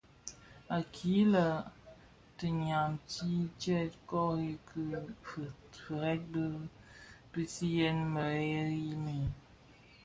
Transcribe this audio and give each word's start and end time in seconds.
Akilè 0.77 1.27
le 1.33 1.45
tinyamtis 2.37 3.45
tyè 3.61 3.81
kori 4.09 4.51
ki 4.67 4.81
firès 5.73 6.25
fi 6.31 6.45
pisiyèn 7.31 7.97
merėli 8.13 8.95
mii. 9.05 9.27